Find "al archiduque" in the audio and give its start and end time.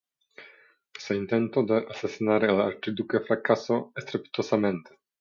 2.45-3.19